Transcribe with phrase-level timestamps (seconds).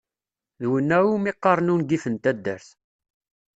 [0.61, 2.67] D winna iwmi qqaren ungif n taddart.